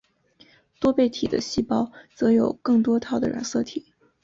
[0.79, 3.93] 多倍体的细胞则有更多套的染色体。